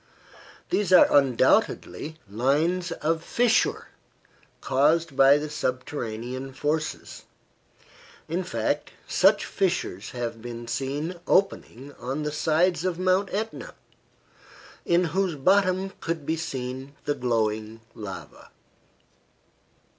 [0.71, 3.89] These are undoubtedly lines of fissure,
[4.59, 7.25] caused by the subterranean forces.
[8.27, 13.75] In fact, such fissures have been seen opening on the sides of Mount Etna,
[14.85, 18.49] in whose bottom could be seen the glowing lava.